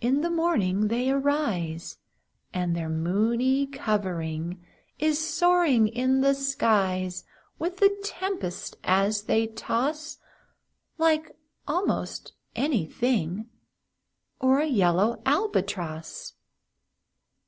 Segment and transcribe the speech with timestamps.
[0.00, 1.98] In the morning they arise,
[2.54, 4.64] And their moony covering
[5.00, 7.24] Is soaring in the skies,
[7.58, 10.18] With the tempests as they toss,
[10.98, 11.32] Like
[11.66, 13.50] almost any thing
[14.40, 16.34] Or a yellow Albatross.